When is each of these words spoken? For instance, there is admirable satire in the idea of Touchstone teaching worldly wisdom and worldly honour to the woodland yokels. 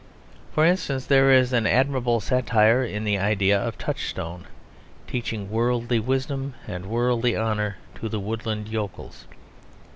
For 0.51 0.65
instance, 0.65 1.05
there 1.05 1.29
is 1.31 1.53
admirable 1.53 2.19
satire 2.19 2.83
in 2.83 3.03
the 3.03 3.19
idea 3.19 3.59
of 3.59 3.77
Touchstone 3.77 4.45
teaching 5.05 5.51
worldly 5.51 5.99
wisdom 5.99 6.55
and 6.67 6.87
worldly 6.87 7.37
honour 7.37 7.77
to 8.01 8.09
the 8.09 8.19
woodland 8.19 8.67
yokels. 8.67 9.27